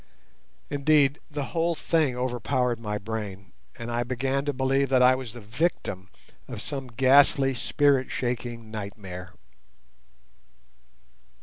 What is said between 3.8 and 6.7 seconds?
I began to believe that I was the victim of